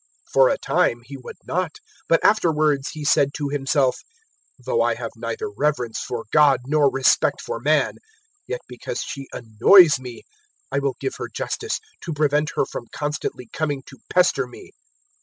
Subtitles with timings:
[0.29, 1.75] 018:004 "For a time he would not,
[2.09, 3.99] but afterwards he said to himself,
[4.65, 7.93] "`Though I have neither reverence for God nor respect for man, 018:005
[8.47, 10.23] yet because she annoys me
[10.71, 14.71] I will give her justice, to prevent her from constantly coming to pester me.'"